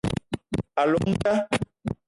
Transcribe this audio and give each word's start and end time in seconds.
A 0.81 0.83
llong 0.89 1.11
nda 1.13 1.33